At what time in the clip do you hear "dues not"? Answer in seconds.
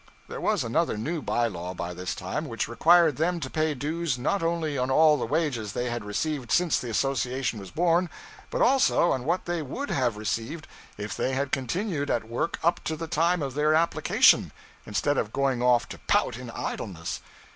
3.75-4.41